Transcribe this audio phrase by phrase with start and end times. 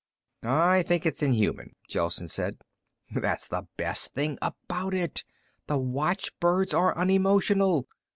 [0.41, 2.57] "I think it's inhuman," Gelsen said.
[3.11, 5.23] "That's the best thing about it.
[5.67, 7.87] The watchbirds are unemotional.